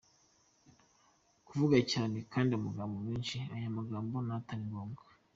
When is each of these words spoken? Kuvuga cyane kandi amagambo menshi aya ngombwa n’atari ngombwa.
Kuvuga 1.45 1.77
cyane 1.91 2.17
kandi 2.33 2.51
amagambo 2.59 2.95
menshi 3.09 3.35
aya 3.55 3.67
ngombwa 3.73 4.19
n’atari 4.27 4.63
ngombwa. 4.71 5.03